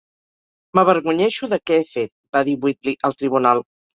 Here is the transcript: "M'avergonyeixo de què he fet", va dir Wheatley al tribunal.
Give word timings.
"M'avergonyeixo 0.77 1.49
de 1.51 1.59
què 1.69 1.77
he 1.81 1.85
fet", 1.91 2.11
va 2.37 2.43
dir 2.47 2.57
Wheatley 2.63 2.97
al 3.11 3.19
tribunal. 3.23 3.63